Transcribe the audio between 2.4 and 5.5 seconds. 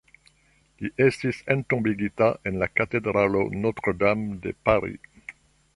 en la katedralo Notre-Dame de Paris.